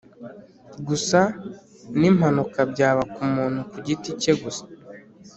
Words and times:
Gusa 0.87 1.19
n 1.99 2.01
impanuka 2.09 2.59
byaba 2.71 3.01
ku 3.13 3.21
muntu 3.33 3.59
ku 3.71 3.77
giti 3.85 4.09
cye 4.21 4.33
gusa 4.43 4.65